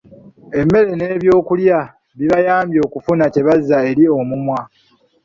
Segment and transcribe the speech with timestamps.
[0.59, 1.79] Emmere n’ebyokulya
[2.17, 4.59] bibayambe okufuna kye bazza eri omumwa.